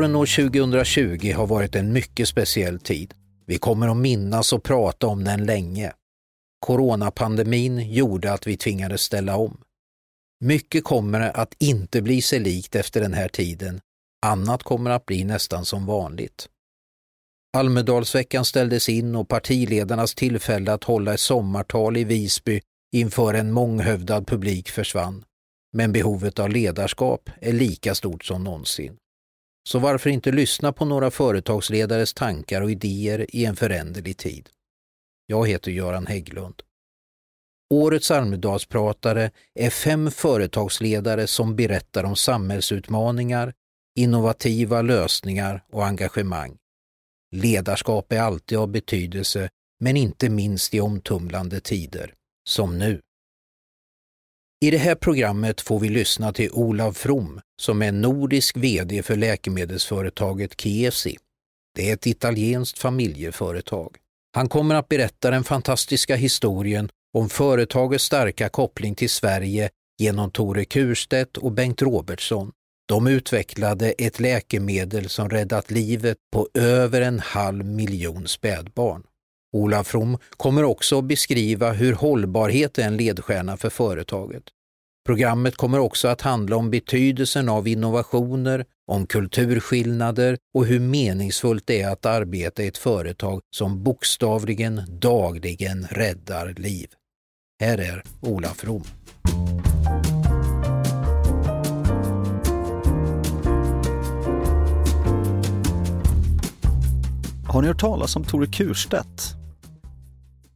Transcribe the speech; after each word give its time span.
Våren 0.00 0.16
år 0.16 0.50
2020 0.50 1.32
har 1.36 1.46
varit 1.46 1.74
en 1.74 1.92
mycket 1.92 2.28
speciell 2.28 2.80
tid. 2.80 3.14
Vi 3.46 3.58
kommer 3.58 3.88
att 3.88 3.96
minnas 3.96 4.52
och 4.52 4.62
prata 4.62 5.06
om 5.06 5.24
den 5.24 5.44
länge. 5.44 5.92
Coronapandemin 6.60 7.92
gjorde 7.92 8.32
att 8.32 8.46
vi 8.46 8.56
tvingades 8.56 9.02
ställa 9.02 9.36
om. 9.36 9.60
Mycket 10.44 10.84
kommer 10.84 11.20
att 11.20 11.54
inte 11.58 12.02
bli 12.02 12.22
sig 12.22 12.40
likt 12.40 12.74
efter 12.74 13.00
den 13.00 13.12
här 13.12 13.28
tiden. 13.28 13.80
Annat 14.26 14.62
kommer 14.62 14.90
att 14.90 15.06
bli 15.06 15.24
nästan 15.24 15.64
som 15.64 15.86
vanligt. 15.86 16.48
Almedalsveckan 17.56 18.44
ställdes 18.44 18.88
in 18.88 19.14
och 19.14 19.28
partiledarnas 19.28 20.14
tillfälle 20.14 20.72
att 20.72 20.84
hålla 20.84 21.14
ett 21.14 21.20
sommartal 21.20 21.96
i 21.96 22.04
Visby 22.04 22.60
inför 22.92 23.34
en 23.34 23.52
månghövdad 23.52 24.26
publik 24.26 24.70
försvann. 24.70 25.24
Men 25.72 25.92
behovet 25.92 26.38
av 26.38 26.50
ledarskap 26.50 27.30
är 27.40 27.52
lika 27.52 27.94
stort 27.94 28.24
som 28.24 28.44
någonsin. 28.44 28.96
Så 29.70 29.78
varför 29.78 30.10
inte 30.10 30.32
lyssna 30.32 30.72
på 30.72 30.84
några 30.84 31.10
företagsledares 31.10 32.14
tankar 32.14 32.62
och 32.62 32.70
idéer 32.70 33.26
i 33.36 33.44
en 33.44 33.56
föränderlig 33.56 34.16
tid? 34.16 34.48
Jag 35.26 35.48
heter 35.48 35.70
Göran 35.70 36.06
Hägglund. 36.06 36.62
Årets 37.74 38.10
Almedalspratare 38.10 39.30
är 39.54 39.70
fem 39.70 40.10
företagsledare 40.10 41.26
som 41.26 41.56
berättar 41.56 42.04
om 42.04 42.16
samhällsutmaningar, 42.16 43.54
innovativa 43.98 44.82
lösningar 44.82 45.64
och 45.72 45.86
engagemang. 45.86 46.56
Ledarskap 47.36 48.12
är 48.12 48.20
alltid 48.20 48.58
av 48.58 48.68
betydelse, 48.68 49.48
men 49.80 49.96
inte 49.96 50.30
minst 50.30 50.74
i 50.74 50.80
omtumlande 50.80 51.60
tider, 51.60 52.14
som 52.48 52.78
nu. 52.78 53.00
I 54.64 54.70
det 54.70 54.78
här 54.78 54.94
programmet 54.94 55.60
får 55.60 55.80
vi 55.80 55.88
lyssna 55.88 56.32
till 56.32 56.50
Olav 56.52 56.92
From 56.92 57.40
som 57.60 57.82
är 57.82 57.92
nordisk 57.92 58.56
VD 58.56 59.02
för 59.02 59.16
läkemedelsföretaget 59.16 60.60
Chiesi. 60.60 61.16
Det 61.74 61.90
är 61.90 61.94
ett 61.94 62.06
italienskt 62.06 62.78
familjeföretag. 62.78 63.96
Han 64.34 64.48
kommer 64.48 64.74
att 64.74 64.88
berätta 64.88 65.30
den 65.30 65.44
fantastiska 65.44 66.16
historien 66.16 66.88
om 67.18 67.28
företagets 67.28 68.04
starka 68.04 68.48
koppling 68.48 68.94
till 68.94 69.10
Sverige 69.10 69.70
genom 69.98 70.30
Tore 70.30 70.64
Kurstedt 70.64 71.36
och 71.36 71.52
Bengt 71.52 71.82
Robertsson. 71.82 72.52
De 72.88 73.06
utvecklade 73.06 73.90
ett 73.90 74.20
läkemedel 74.20 75.08
som 75.08 75.30
räddat 75.30 75.70
livet 75.70 76.16
på 76.32 76.48
över 76.54 77.00
en 77.00 77.20
halv 77.20 77.64
miljon 77.64 78.28
spädbarn. 78.28 79.02
Ola 79.52 79.84
From 79.84 80.18
kommer 80.30 80.64
också 80.64 80.98
att 80.98 81.04
beskriva 81.04 81.72
hur 81.72 81.92
hållbarhet 81.92 82.78
är 82.78 82.82
en 82.82 82.96
ledstjärna 82.96 83.56
för 83.56 83.70
företaget. 83.70 84.42
Programmet 85.06 85.56
kommer 85.56 85.78
också 85.78 86.08
att 86.08 86.20
handla 86.20 86.56
om 86.56 86.70
betydelsen 86.70 87.48
av 87.48 87.68
innovationer, 87.68 88.64
om 88.86 89.06
kulturskillnader 89.06 90.38
och 90.54 90.66
hur 90.66 90.80
meningsfullt 90.80 91.66
det 91.66 91.82
är 91.82 91.90
att 91.90 92.06
arbeta 92.06 92.62
i 92.62 92.66
ett 92.66 92.78
företag 92.78 93.40
som 93.56 93.82
bokstavligen 93.82 94.82
dagligen 94.88 95.86
räddar 95.90 96.54
liv. 96.56 96.86
Här 97.60 97.78
är 97.78 98.02
Ola 98.20 98.48
From. 98.48 98.84
Har 107.48 107.62
ni 107.62 107.68
hört 107.68 107.80
talas 107.80 108.16
om 108.16 108.24
Tore 108.24 108.46
Kurstedt? 108.46 109.34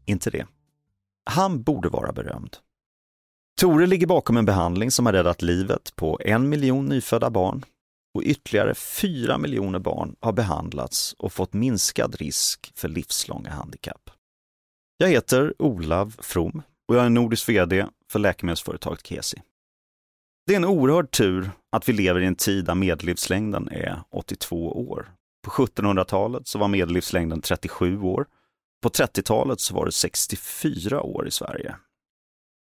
Inte 0.06 0.30
det. 0.30 0.46
Han 1.30 1.62
borde 1.62 1.88
vara 1.88 2.12
berömd. 2.12 2.56
Tore 3.60 3.86
ligger 3.86 4.06
bakom 4.06 4.36
en 4.36 4.44
behandling 4.44 4.90
som 4.90 5.06
har 5.06 5.12
räddat 5.12 5.42
livet 5.42 5.96
på 5.96 6.20
en 6.24 6.48
miljon 6.48 6.86
nyfödda 6.86 7.30
barn 7.30 7.64
och 8.14 8.22
ytterligare 8.22 8.74
fyra 8.74 9.38
miljoner 9.38 9.78
barn 9.78 10.16
har 10.20 10.32
behandlats 10.32 11.12
och 11.12 11.32
fått 11.32 11.52
minskad 11.52 12.14
risk 12.14 12.72
för 12.76 12.88
livslånga 12.88 13.50
handikapp. 13.50 14.10
Jag 14.96 15.08
heter 15.08 15.54
Olav 15.58 16.16
From 16.18 16.62
och 16.88 16.96
jag 16.96 17.04
är 17.04 17.10
nordisk 17.10 17.48
VD 17.48 17.86
för 18.10 18.18
läkemedelsföretaget 18.18 19.06
Kesi. 19.06 19.42
Det 20.46 20.52
är 20.52 20.56
en 20.56 20.64
oerhörd 20.64 21.10
tur 21.10 21.50
att 21.72 21.88
vi 21.88 21.92
lever 21.92 22.20
i 22.20 22.26
en 22.26 22.36
tid 22.36 22.64
där 22.64 22.74
medellivslängden 22.74 23.68
är 23.68 24.02
82 24.10 24.88
år. 24.88 25.12
På 25.44 25.50
1700-talet 25.50 26.48
så 26.48 26.58
var 26.58 26.68
medellivslängden 26.68 27.40
37 27.40 28.00
år. 28.00 28.26
På 28.82 28.88
30-talet 28.88 29.60
så 29.60 29.74
var 29.74 29.86
det 29.86 29.92
64 29.92 31.02
år 31.02 31.26
i 31.28 31.30
Sverige. 31.30 31.76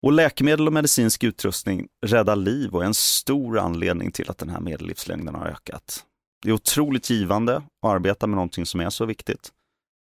Och 0.04 0.12
läkemedel 0.12 0.68
och 0.68 0.74
medicinsk 0.74 1.24
utrustning 1.24 1.88
räddar 2.06 2.36
liv 2.36 2.76
och 2.76 2.82
är 2.82 2.86
en 2.86 2.94
stor 2.94 3.60
anledning 3.60 4.12
till 4.12 4.30
att 4.30 4.38
den 4.38 4.50
här 4.50 4.60
medellivslängden 4.60 5.36
har 5.36 5.46
ökat. 5.46 6.06
Det 6.44 6.50
är 6.50 6.54
otroligt 6.54 7.10
givande 7.10 7.56
att 7.56 7.66
arbeta 7.84 8.28
med 8.28 8.36
någonting 8.36 8.66
som 8.66 8.80
är 8.80 8.90
så 8.90 9.06
viktigt. 9.06 9.52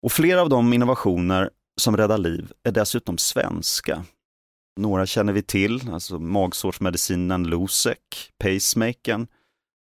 Och 0.03 0.13
flera 0.13 0.41
av 0.43 0.49
de 0.49 0.73
innovationer 0.73 1.51
som 1.81 1.97
räddar 1.97 2.19
liv 2.19 2.53
är 2.63 2.73
dessutom 2.73 3.19
svenska. 3.19 4.05
Några 4.81 5.07
känner 5.07 5.33
vi 5.33 5.43
till, 5.43 5.91
alltså 5.93 6.19
magsårsmedicinen 6.19 7.45
Losec, 7.45 7.99
pacemakern 8.39 9.27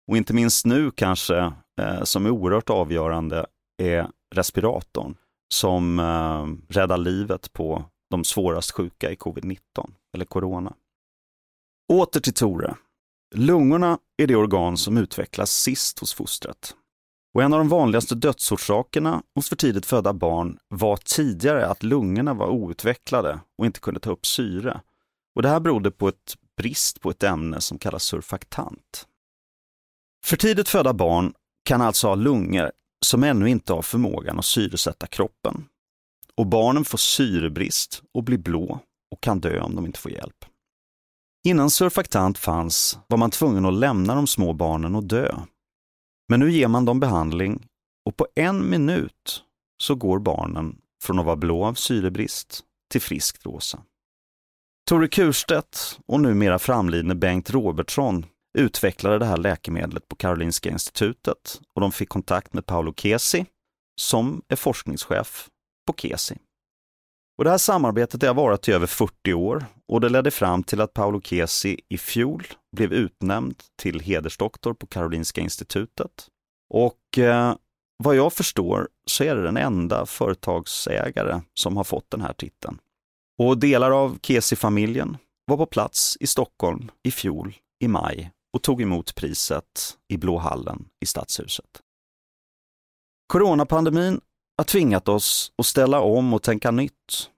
och 0.08 0.18
inte 0.18 0.34
minst 0.34 0.66
nu 0.66 0.92
kanske, 0.92 1.54
eh, 1.82 2.04
som 2.04 2.26
är 2.26 2.30
oerhört 2.30 2.70
avgörande, 2.70 3.46
är 3.84 4.08
respiratorn 4.36 5.16
som 5.54 6.00
eh, 6.00 6.74
räddar 6.74 6.98
livet 6.98 7.54
på 7.54 7.86
de 8.10 8.24
svårast 8.24 8.72
sjuka 8.72 9.12
i 9.12 9.16
covid-19 9.16 9.60
eller 10.14 10.26
corona. 10.26 10.74
Åter 11.94 12.20
till 12.20 12.34
Tore. 12.34 12.76
Lungorna 13.36 14.00
är 14.18 14.28
det 14.28 14.36
organ 14.36 14.78
som 14.78 14.98
utvecklas 14.98 15.52
sist 15.52 16.00
hos 16.00 16.14
fostret. 16.14 16.76
Och 17.34 17.44
en 17.44 17.54
av 17.54 17.60
de 17.60 17.70
vanligaste 17.70 18.16
dödsorsakerna 18.16 19.24
hos 19.36 19.50
för 19.50 19.56
tidigt 19.56 19.86
födda 19.86 20.14
barn 20.14 20.58
var 20.68 20.98
tidigare 20.98 21.68
att 21.68 21.84
lungorna 21.84 22.34
var 22.34 22.48
outvecklade 22.48 23.40
och 23.58 23.66
inte 23.66 23.80
kunde 23.80 24.00
ta 24.00 24.12
upp 24.12 24.26
syre. 24.26 24.82
Och 25.36 25.42
det 25.42 25.50
här 25.50 25.60
berodde 25.60 25.92
på 25.92 26.08
ett 26.08 26.36
brist 26.58 27.02
på 27.02 27.10
ett 27.10 27.24
ämne 27.24 27.62
som 27.62 27.78
kallas 27.78 28.04
surfaktant. 28.04 29.08
För 30.26 30.38
tidigt 30.38 30.70
födda 30.70 30.94
barn 30.94 31.34
kan 31.66 31.82
alltså 31.82 32.08
ha 32.08 32.16
lungor 32.16 32.72
som 33.06 33.24
ännu 33.24 33.50
inte 33.50 33.74
har 33.74 33.82
förmågan 33.82 34.40
att 34.40 34.46
syresätta 34.46 35.08
kroppen. 35.08 35.68
Och 36.38 36.48
barnen 36.48 36.86
får 36.86 36.98
syrebrist 36.98 38.04
och 38.14 38.24
blir 38.24 38.38
blå 38.38 38.80
och 39.12 39.22
kan 39.22 39.40
dö 39.40 39.60
om 39.60 39.76
de 39.76 39.86
inte 39.86 40.00
får 40.00 40.12
hjälp. 40.12 40.46
Innan 41.48 41.70
surfaktant 41.70 42.38
fanns 42.38 43.00
var 43.08 43.18
man 43.18 43.32
tvungen 43.32 43.66
att 43.66 43.74
lämna 43.74 44.16
de 44.16 44.28
små 44.28 44.54
barnen 44.54 44.96
och 44.96 45.04
dö 45.04 45.36
men 46.28 46.40
nu 46.40 46.52
ger 46.52 46.68
man 46.68 46.86
dem 46.86 47.00
behandling 47.00 47.68
och 48.06 48.18
på 48.18 48.28
en 48.36 48.70
minut 48.70 49.44
så 49.84 49.96
går 49.96 50.20
barnen 50.20 50.78
från 51.04 51.20
att 51.20 51.26
vara 51.26 51.36
blå 51.36 51.66
av 51.66 51.74
syrebrist 51.74 52.64
till 52.92 53.02
friskt 53.02 53.46
rosa. 53.46 53.82
Tore 54.90 55.08
Kurstedt 55.08 56.00
och 56.08 56.20
numera 56.20 56.60
framlidne 56.60 57.16
Bengt 57.16 57.50
Robertsson 57.50 58.26
utvecklade 58.58 59.20
det 59.20 59.26
här 59.26 59.38
läkemedlet 59.38 60.08
på 60.08 60.16
Karolinska 60.16 60.70
institutet 60.70 61.62
och 61.76 61.82
de 61.82 61.92
fick 61.92 62.10
kontakt 62.10 62.54
med 62.54 62.66
Paolo 62.66 62.94
Kesi 62.94 63.46
som 64.02 64.42
är 64.48 64.56
forskningschef 64.56 65.50
på 65.86 65.94
Kesi. 65.94 66.38
Och 67.38 67.44
det 67.44 67.50
här 67.50 67.58
samarbetet 67.58 68.22
har 68.22 68.34
varit 68.34 68.68
i 68.68 68.72
över 68.72 68.88
40 68.88 69.34
år 69.34 69.66
och 69.88 70.02
det 70.02 70.10
ledde 70.10 70.32
fram 70.32 70.64
till 70.64 70.82
att 70.82 70.94
Paolo 70.94 71.22
Kesi 71.22 71.80
i 71.90 71.98
fjol 71.98 72.48
blev 72.76 72.94
utnämnd 72.94 73.56
till 73.76 74.00
hedersdoktor 74.00 74.74
på 74.74 74.88
Karolinska 74.88 75.42
institutet. 75.42 76.28
Och 76.70 77.18
eh, 77.18 77.56
vad 78.04 78.16
jag 78.16 78.34
förstår 78.34 78.90
så 79.06 79.24
är 79.24 79.36
det 79.36 79.44
den 79.44 79.58
enda 79.58 80.06
företagsägare 80.06 81.42
som 81.54 81.78
har 81.78 81.84
fått 81.84 82.10
den 82.10 82.22
här 82.22 82.34
titeln. 82.34 82.78
Och 83.38 83.58
delar 83.58 83.92
av 83.92 84.20
Kesi-familjen 84.22 85.18
var 85.46 85.58
på 85.58 85.66
plats 85.66 86.18
i 86.20 86.28
Stockholm 86.28 86.92
i 87.04 87.12
fjol 87.12 87.56
i 87.80 87.88
maj 87.88 88.32
och 88.54 88.62
tog 88.62 88.82
emot 88.82 89.16
priset 89.16 89.98
i 90.08 90.18
Blå 90.18 90.38
hallen 90.38 90.86
i 91.02 91.06
Stadshuset. 91.06 91.82
Coronapandemin 93.28 94.22
har 94.58 94.66
tvingat 94.66 95.08
oss 95.08 95.52
att 95.58 95.66
ställa 95.66 96.00
om 96.00 96.34
och 96.34 96.44
tänka 96.44 96.72
nytt. 96.72 97.30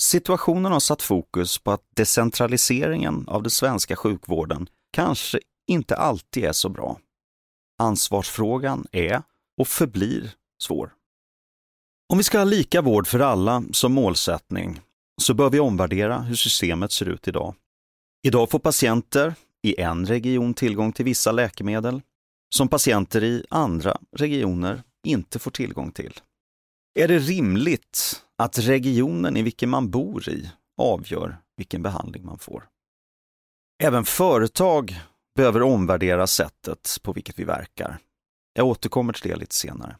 Situationen 0.00 0.72
har 0.72 0.80
satt 0.80 1.02
fokus 1.02 1.58
på 1.58 1.70
att 1.70 1.82
decentraliseringen 1.96 3.28
av 3.28 3.42
den 3.42 3.50
svenska 3.50 3.96
sjukvården 3.96 4.68
kanske 4.92 5.40
inte 5.66 5.96
alltid 5.96 6.44
är 6.44 6.52
så 6.52 6.68
bra. 6.68 6.98
Ansvarsfrågan 7.82 8.86
är 8.92 9.22
och 9.60 9.68
förblir 9.68 10.34
svår. 10.62 10.92
Om 12.12 12.18
vi 12.18 12.24
ska 12.24 12.38
ha 12.38 12.44
lika 12.44 12.82
vård 12.82 13.06
för 13.06 13.20
alla 13.20 13.62
som 13.72 13.92
målsättning 13.92 14.80
så 15.20 15.34
bör 15.34 15.50
vi 15.50 15.60
omvärdera 15.60 16.18
hur 16.18 16.34
systemet 16.34 16.92
ser 16.92 17.08
ut 17.08 17.28
idag. 17.28 17.54
Idag 18.26 18.50
får 18.50 18.58
patienter 18.58 19.34
i 19.62 19.80
en 19.80 20.06
region 20.06 20.54
tillgång 20.54 20.92
till 20.92 21.04
vissa 21.04 21.32
läkemedel 21.32 22.02
som 22.54 22.68
patienter 22.68 23.24
i 23.24 23.44
andra 23.50 23.98
regioner 24.16 24.82
inte 25.06 25.38
får 25.38 25.50
tillgång 25.50 25.92
till. 25.92 26.20
Är 26.94 27.08
det 27.08 27.18
rimligt 27.18 28.22
att 28.38 28.58
regionen 28.58 29.36
i 29.36 29.42
vilken 29.42 29.70
man 29.70 29.90
bor 29.90 30.28
i 30.28 30.50
avgör 30.76 31.36
vilken 31.56 31.82
behandling 31.82 32.26
man 32.26 32.38
får? 32.38 32.68
Även 33.82 34.04
företag 34.04 35.00
behöver 35.36 35.62
omvärdera 35.62 36.26
sättet 36.26 36.96
på 37.02 37.12
vilket 37.12 37.38
vi 37.38 37.44
verkar. 37.44 37.98
Jag 38.52 38.66
återkommer 38.66 39.12
till 39.12 39.30
det 39.30 39.36
lite 39.36 39.54
senare. 39.54 39.96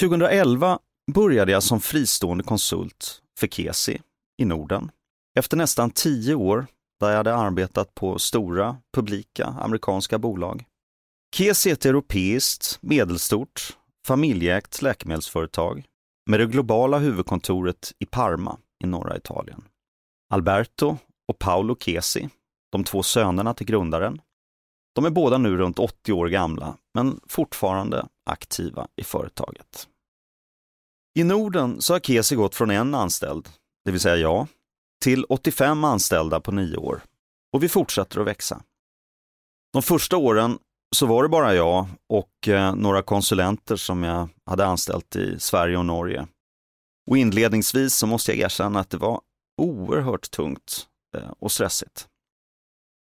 2011 0.00 0.78
började 1.12 1.52
jag 1.52 1.62
som 1.62 1.80
fristående 1.80 2.44
konsult 2.44 3.22
för 3.38 3.46
Kesi 3.46 4.00
i 4.38 4.44
Norden. 4.44 4.90
Efter 5.38 5.56
nästan 5.56 5.90
tio 5.90 6.34
år 6.34 6.66
där 7.00 7.10
jag 7.10 7.16
hade 7.16 7.34
arbetat 7.34 7.94
på 7.94 8.18
stora, 8.18 8.76
publika 8.94 9.46
amerikanska 9.46 10.18
bolag. 10.18 10.64
Kesi 11.36 11.70
är 11.70 11.72
ett 11.72 11.86
europeiskt, 11.86 12.78
medelstort, 12.80 13.77
familjeägt 14.08 14.82
läkemedelsföretag 14.82 15.84
med 16.30 16.40
det 16.40 16.46
globala 16.46 16.98
huvudkontoret 16.98 17.92
i 17.98 18.06
Parma 18.06 18.58
i 18.84 18.86
norra 18.86 19.16
Italien. 19.16 19.64
Alberto 20.30 20.96
och 21.28 21.38
Paolo 21.38 21.76
Chesi, 21.80 22.28
de 22.72 22.84
två 22.84 23.02
sönerna 23.02 23.54
till 23.54 23.66
grundaren, 23.66 24.20
de 24.94 25.04
är 25.04 25.10
båda 25.10 25.38
nu 25.38 25.56
runt 25.56 25.78
80 25.78 26.12
år 26.12 26.28
gamla, 26.28 26.76
men 26.94 27.20
fortfarande 27.26 28.06
aktiva 28.30 28.88
i 28.96 29.04
företaget. 29.04 29.88
I 31.18 31.24
Norden 31.24 31.80
så 31.80 31.94
har 31.94 32.00
Kesi 32.00 32.34
gått 32.34 32.54
från 32.54 32.70
en 32.70 32.94
anställd, 32.94 33.48
det 33.84 33.90
vill 33.90 34.00
säga 34.00 34.16
jag, 34.16 34.46
till 35.04 35.24
85 35.24 35.84
anställda 35.84 36.40
på 36.40 36.52
nio 36.52 36.76
år. 36.76 37.00
Och 37.52 37.62
vi 37.62 37.68
fortsätter 37.68 38.20
att 38.20 38.26
växa. 38.26 38.62
De 39.72 39.82
första 39.82 40.16
åren 40.16 40.58
så 40.96 41.06
var 41.06 41.22
det 41.22 41.28
bara 41.28 41.54
jag 41.54 41.86
och 42.06 42.48
eh, 42.48 42.74
några 42.74 43.02
konsulenter 43.02 43.76
som 43.76 44.02
jag 44.02 44.28
hade 44.46 44.66
anställt 44.66 45.16
i 45.16 45.40
Sverige 45.40 45.76
och 45.76 45.86
Norge. 45.86 46.26
Och 47.10 47.18
inledningsvis 47.18 47.94
så 47.94 48.06
måste 48.06 48.32
jag 48.32 48.38
erkänna 48.38 48.80
att 48.80 48.90
det 48.90 48.96
var 48.96 49.20
oerhört 49.62 50.30
tungt 50.30 50.86
eh, 51.16 51.30
och 51.38 51.52
stressigt. 51.52 52.08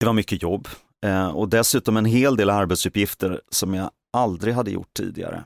Det 0.00 0.06
var 0.06 0.12
mycket 0.12 0.42
jobb 0.42 0.68
eh, 1.04 1.28
och 1.28 1.48
dessutom 1.48 1.96
en 1.96 2.04
hel 2.04 2.36
del 2.36 2.50
arbetsuppgifter 2.50 3.40
som 3.50 3.74
jag 3.74 3.90
aldrig 4.12 4.54
hade 4.54 4.70
gjort 4.70 4.94
tidigare. 4.94 5.44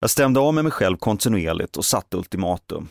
Jag 0.00 0.10
stämde 0.10 0.40
av 0.40 0.54
med 0.54 0.64
mig 0.64 0.72
själv 0.72 0.96
kontinuerligt 0.96 1.76
och 1.76 1.84
satte 1.84 2.16
ultimatum. 2.16 2.88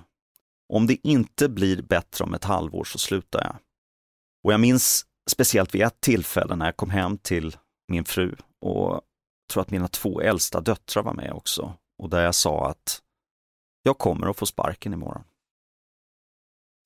Om 0.74 0.88
det 0.88 1.08
inte 1.08 1.50
blir 1.50 1.82
bättre 1.82 2.24
om 2.24 2.34
ett 2.34 2.44
halvår 2.44 2.84
så 2.84 2.98
slutar 2.98 3.42
jag. 3.42 3.56
Och 4.44 4.54
jag 4.54 4.60
minns 4.60 5.06
speciellt 5.30 5.76
vid 5.76 5.82
ett 5.82 6.02
tillfälle 6.02 6.56
när 6.56 6.66
jag 6.66 6.78
kom 6.78 6.90
hem 6.90 7.18
till 7.18 7.58
min 7.88 8.06
fru 8.06 8.36
och 8.62 9.02
tror 9.52 9.62
att 9.62 9.72
mina 9.72 9.88
två 9.88 10.22
äldsta 10.22 10.62
döttrar 10.62 11.04
var 11.04 11.14
med 11.14 11.32
också. 11.34 11.74
Och 11.98 12.10
där 12.10 12.24
jag 12.24 12.36
sa 12.36 12.70
att 12.70 13.02
jag 13.84 13.98
kommer 13.98 14.28
att 14.28 14.38
få 14.38 14.46
sparken 14.46 14.94
imorgon. 14.94 15.24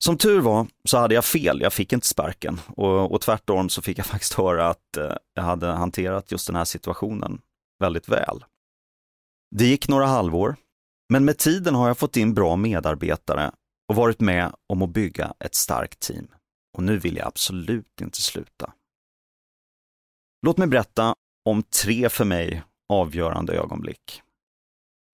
Som 0.04 0.18
tur 0.18 0.40
var 0.40 0.66
så 0.84 0.98
hade 0.98 1.14
jag 1.14 1.24
fel, 1.24 1.60
jag 1.60 1.72
fick 1.72 1.92
inte 1.92 2.06
sparken 2.06 2.60
och, 2.76 3.12
och 3.12 3.20
tvärtom 3.20 3.68
så 3.68 3.82
fick 3.82 3.98
jag 3.98 4.06
faktiskt 4.12 4.32
höra 4.32 4.68
att 4.68 4.96
eh, 4.96 5.16
jag 5.34 5.42
hade 5.42 5.66
hanterat 5.66 6.32
just 6.32 6.46
den 6.46 6.56
här 6.56 6.64
situationen 6.64 7.40
väldigt 7.78 8.08
väl. 8.08 8.44
Det 9.56 9.64
gick 9.66 9.88
några 9.88 10.06
halvår, 10.06 10.56
men 11.08 11.24
med 11.24 11.38
tiden 11.38 11.74
har 11.74 11.88
jag 11.88 11.98
fått 11.98 12.16
in 12.16 12.34
bra 12.34 12.56
medarbetare 12.56 13.52
och 13.88 13.94
varit 13.94 14.20
med 14.20 14.52
om 14.66 14.82
att 14.82 14.90
bygga 14.90 15.34
ett 15.38 15.54
starkt 15.54 16.00
team. 16.00 16.28
Och 16.76 16.82
nu 16.82 16.98
vill 16.98 17.16
jag 17.16 17.26
absolut 17.26 18.00
inte 18.00 18.22
sluta. 18.22 18.72
Låt 20.42 20.58
mig 20.58 20.68
berätta 20.68 21.14
om 21.44 21.62
tre 21.62 22.08
för 22.08 22.24
mig 22.24 22.62
avgörande 22.88 23.52
ögonblick. 23.52 24.22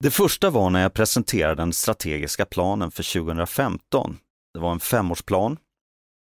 Det 0.00 0.10
första 0.10 0.50
var 0.50 0.70
när 0.70 0.82
jag 0.82 0.92
presenterade 0.92 1.54
den 1.54 1.72
strategiska 1.72 2.44
planen 2.44 2.90
för 2.90 3.20
2015. 3.20 4.18
Det 4.54 4.60
var 4.60 4.72
en 4.72 4.80
femårsplan. 4.80 5.58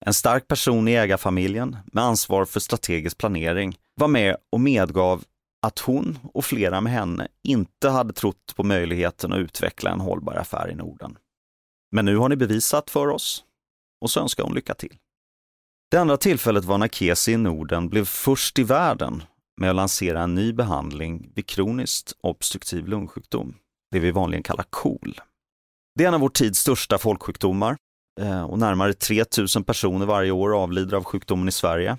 En 0.06 0.14
stark 0.14 0.48
person 0.48 0.88
i 0.88 0.94
ägarfamiljen 0.94 1.78
med 1.86 2.04
ansvar 2.04 2.46
för 2.46 2.60
strategisk 2.60 3.18
planering 3.18 3.78
var 3.96 4.08
med 4.08 4.36
och 4.52 4.60
medgav 4.60 5.24
att 5.62 5.80
hon 5.80 6.20
och 6.34 6.46
flera 6.46 6.82
med 6.82 6.94
henne 6.94 7.28
inte 7.44 7.90
hade 7.90 8.14
trott 8.14 8.54
på 8.56 8.64
möjligheten 8.64 9.34
att 9.34 9.40
utveckla 9.40 9.92
en 9.92 10.00
hållbar 10.00 10.36
affär 10.36 10.70
i 10.72 10.76
Norden. 10.76 11.18
Men 11.92 12.06
nu 12.06 12.18
har 12.18 12.30
ni 12.30 12.36
bevisat 12.36 12.90
för 12.90 13.08
oss 13.08 13.44
och 14.02 14.12
så 14.12 14.20
önskar 14.20 14.44
hon 14.44 14.56
lycka 14.56 14.74
till. 14.74 14.98
Det 15.92 15.98
andra 15.98 16.18
tillfället 16.18 16.66
var 16.66 16.78
när 16.78 16.88
Kesi 16.88 17.32
i 17.32 17.38
Norden 17.38 17.90
blev 17.90 18.06
först 18.06 18.60
i 18.60 18.64
världen 18.64 19.24
med 19.58 19.70
att 19.70 19.76
lansera 19.76 20.22
en 20.22 20.36
ny 20.36 20.54
behandling 20.54 21.32
vid 21.36 21.48
kroniskt 21.48 22.14
obstruktiv 22.22 22.88
lungsjukdom, 22.88 23.56
det 23.92 24.00
vi 24.00 24.12
vanligen 24.12 24.44
kallar 24.44 24.66
KOL. 24.70 25.22
Det 25.96 26.04
är 26.04 26.08
en 26.08 26.14
av 26.14 26.20
vår 26.20 26.30
tids 26.30 26.60
största 26.60 26.98
folksjukdomar 26.98 27.78
eh, 28.22 28.44
och 28.44 28.60
närmare 28.60 28.94
3000 28.94 29.64
personer 29.64 30.06
varje 30.06 30.32
år 30.32 30.64
avlider 30.64 30.98
av 30.98 31.04
sjukdomen 31.04 31.48
i 31.48 31.52
Sverige. 31.52 31.98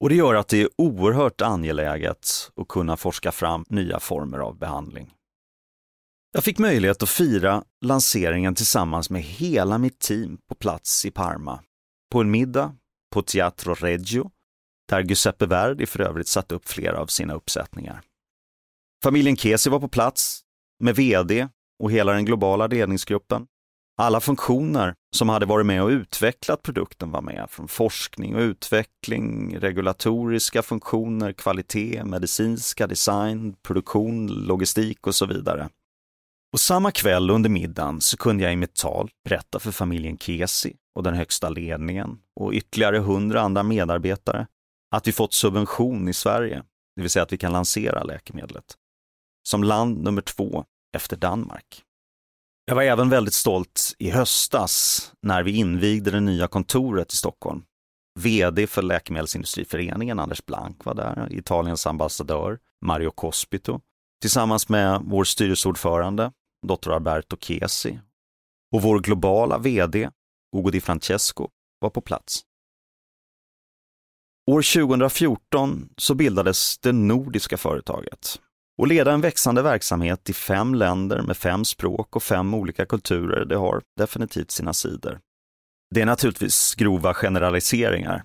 Och 0.00 0.08
det 0.08 0.14
gör 0.14 0.34
att 0.34 0.48
det 0.48 0.62
är 0.62 0.68
oerhört 0.78 1.40
angeläget 1.40 2.28
att 2.56 2.68
kunna 2.68 2.96
forska 2.96 3.32
fram 3.32 3.64
nya 3.68 4.00
former 4.00 4.38
av 4.38 4.58
behandling. 4.58 5.10
Jag 6.32 6.44
fick 6.44 6.58
möjlighet 6.58 7.02
att 7.02 7.08
fira 7.08 7.64
lanseringen 7.80 8.54
tillsammans 8.54 9.10
med 9.10 9.22
hela 9.22 9.78
mitt 9.78 9.98
team 9.98 10.38
på 10.48 10.54
plats 10.54 11.04
i 11.04 11.10
Parma. 11.10 11.60
På 12.12 12.20
en 12.20 12.30
middag 12.30 12.74
på 13.12 13.22
Teatro 13.22 13.74
Reggio, 13.74 14.30
där 14.88 15.00
Giuseppe 15.00 15.46
Verdi 15.46 15.86
för 15.86 16.00
övrigt 16.00 16.28
satt 16.28 16.52
upp 16.52 16.68
flera 16.68 17.00
av 17.00 17.06
sina 17.06 17.34
uppsättningar. 17.34 18.00
Familjen 19.02 19.36
Kesi 19.36 19.70
var 19.70 19.80
på 19.80 19.88
plats 19.88 20.40
med 20.80 20.96
VD 20.96 21.48
och 21.82 21.92
hela 21.92 22.12
den 22.12 22.24
globala 22.24 22.66
ledningsgruppen. 22.66 23.46
Alla 23.98 24.20
funktioner 24.20 24.94
som 25.16 25.28
hade 25.28 25.46
varit 25.46 25.66
med 25.66 25.82
och 25.82 25.88
utvecklat 25.88 26.62
produkten 26.62 27.10
var 27.10 27.22
med, 27.22 27.46
från 27.50 27.68
forskning 27.68 28.34
och 28.34 28.40
utveckling, 28.40 29.58
regulatoriska 29.58 30.62
funktioner, 30.62 31.32
kvalitet, 31.32 32.04
medicinska, 32.04 32.86
design, 32.86 33.54
produktion, 33.62 34.26
logistik 34.26 35.06
och 35.06 35.14
så 35.14 35.26
vidare. 35.26 35.68
Och 36.52 36.60
samma 36.60 36.90
kväll 36.90 37.30
under 37.30 37.50
middagen 37.50 38.00
så 38.00 38.16
kunde 38.16 38.44
jag 38.44 38.52
i 38.52 38.56
mitt 38.56 38.74
tal 38.74 39.10
berätta 39.24 39.58
för 39.58 39.72
familjen 39.72 40.18
Kesi 40.18 40.76
och 40.94 41.02
den 41.02 41.14
högsta 41.14 41.48
ledningen 41.48 42.18
och 42.40 42.52
ytterligare 42.52 42.98
hundra 42.98 43.40
andra 43.40 43.62
medarbetare 43.62 44.46
att 44.94 45.06
vi 45.06 45.12
fått 45.12 45.34
subvention 45.34 46.08
i 46.08 46.12
Sverige, 46.12 46.62
det 46.96 47.02
vill 47.02 47.10
säga 47.10 47.22
att 47.22 47.32
vi 47.32 47.38
kan 47.38 47.52
lansera 47.52 48.04
läkemedlet, 48.04 48.64
som 49.48 49.64
land 49.64 50.02
nummer 50.02 50.22
två 50.22 50.64
efter 50.96 51.16
Danmark. 51.16 51.82
Jag 52.64 52.74
var 52.74 52.82
även 52.82 53.08
väldigt 53.08 53.34
stolt 53.34 53.94
i 53.98 54.10
höstas 54.10 55.12
när 55.22 55.42
vi 55.42 55.56
invigde 55.56 56.10
det 56.10 56.20
nya 56.20 56.46
kontoret 56.46 57.12
i 57.12 57.16
Stockholm. 57.16 57.64
VD 58.20 58.66
för 58.66 58.82
Läkemedelsindustriföreningen, 58.82 60.18
Anders 60.18 60.46
Blank, 60.46 60.84
var 60.84 60.94
där, 60.94 61.32
Italiens 61.32 61.86
ambassadör, 61.86 62.58
Mario 62.84 63.10
Cospito, 63.10 63.80
tillsammans 64.20 64.68
med 64.68 65.02
vår 65.04 65.24
styrelseordförande, 65.24 66.32
Dr. 66.66 66.90
Alberto 66.90 67.36
Chiesi, 67.36 68.00
och 68.74 68.82
vår 68.82 69.00
globala 69.00 69.58
VD, 69.58 70.10
Ugo 70.56 70.70
Di 70.70 70.80
Francesco, 70.80 71.48
var 71.80 71.90
på 71.90 72.00
plats. 72.00 72.42
År 74.50 74.86
2014 74.86 75.88
så 75.96 76.14
bildades 76.14 76.78
det 76.78 76.92
nordiska 76.92 77.56
företaget 77.56 78.40
och 78.78 78.86
leda 78.86 79.12
en 79.12 79.20
växande 79.20 79.62
verksamhet 79.62 80.30
i 80.30 80.32
fem 80.32 80.74
länder 80.74 81.22
med 81.22 81.36
fem 81.36 81.64
språk 81.64 82.16
och 82.16 82.22
fem 82.22 82.54
olika 82.54 82.86
kulturer, 82.86 83.44
det 83.44 83.56
har 83.56 83.82
definitivt 83.96 84.50
sina 84.50 84.72
sidor. 84.72 85.20
Det 85.94 86.00
är 86.00 86.06
naturligtvis 86.06 86.74
grova 86.74 87.14
generaliseringar, 87.14 88.24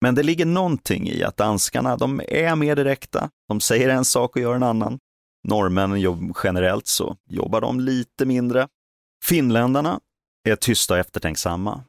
men 0.00 0.14
det 0.14 0.22
ligger 0.22 0.46
någonting 0.46 1.08
i 1.08 1.22
att 1.22 1.36
danskarna, 1.36 1.96
de 1.96 2.20
är 2.28 2.56
mer 2.56 2.76
direkta, 2.76 3.30
de 3.48 3.60
säger 3.60 3.88
en 3.88 4.04
sak 4.04 4.36
och 4.36 4.42
gör 4.42 4.54
en 4.54 4.62
annan. 4.62 4.98
Norrmännen 5.44 6.34
generellt 6.44 6.86
så 6.86 7.16
jobbar 7.28 7.60
de 7.60 7.80
lite 7.80 8.26
mindre. 8.26 8.68
Finländarna 9.24 10.00
är 10.48 10.56
tysta 10.56 10.94
och 10.94 11.00
eftertänksamma. 11.00 11.84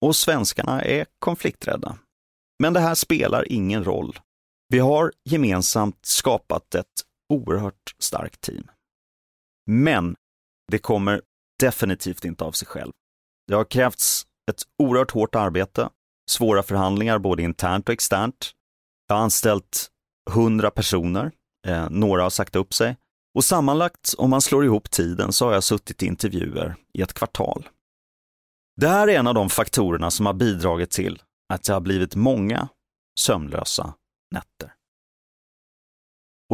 Och 0.00 0.16
svenskarna 0.16 0.82
är 0.82 1.06
konflikträdda. 1.18 1.98
Men 2.58 2.72
det 2.72 2.80
här 2.80 2.94
spelar 2.94 3.52
ingen 3.52 3.84
roll. 3.84 4.18
Vi 4.68 4.78
har 4.78 5.12
gemensamt 5.24 6.06
skapat 6.06 6.74
ett 6.74 6.86
oerhört 7.28 7.94
starkt 7.98 8.40
team. 8.40 8.70
Men 9.66 10.16
det 10.70 10.78
kommer 10.78 11.22
definitivt 11.60 12.24
inte 12.24 12.44
av 12.44 12.52
sig 12.52 12.68
själv. 12.68 12.92
Det 13.46 13.54
har 13.54 13.64
krävts 13.64 14.26
ett 14.50 14.62
oerhört 14.82 15.10
hårt 15.10 15.34
arbete, 15.34 15.90
svåra 16.30 16.62
förhandlingar 16.62 17.18
både 17.18 17.42
internt 17.42 17.88
och 17.88 17.92
externt. 17.92 18.52
Jag 19.08 19.16
har 19.16 19.22
anställt 19.22 19.90
hundra 20.30 20.70
personer, 20.70 21.32
eh, 21.64 21.90
några 21.90 22.22
har 22.22 22.30
sagt 22.30 22.56
upp 22.56 22.74
sig. 22.74 22.96
Och 23.34 23.44
sammanlagt, 23.44 24.14
om 24.18 24.30
man 24.30 24.40
slår 24.40 24.64
ihop 24.64 24.90
tiden, 24.90 25.32
så 25.32 25.46
har 25.46 25.52
jag 25.52 25.64
suttit 25.64 26.02
i 26.02 26.06
intervjuer 26.06 26.76
i 26.92 27.02
ett 27.02 27.14
kvartal. 27.14 27.68
Det 28.76 28.88
här 28.88 29.08
är 29.08 29.18
en 29.18 29.26
av 29.26 29.34
de 29.34 29.50
faktorerna 29.50 30.10
som 30.10 30.26
har 30.26 30.34
bidragit 30.34 30.90
till 30.90 31.22
att 31.48 31.62
det 31.62 31.72
har 31.72 31.80
blivit 31.80 32.14
många 32.14 32.68
sömnlösa 33.20 33.94
nätter. 34.30 34.72